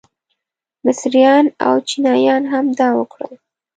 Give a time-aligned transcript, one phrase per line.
[0.85, 3.33] مصریان او چینیان هم دا وکړل.